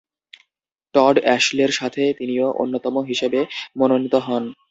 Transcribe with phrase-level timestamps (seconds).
[0.95, 3.39] Todd অ্যাশলে’র সাথে তিনিও অন্যতম হিসেবে
[3.79, 4.43] মনোনীত হন।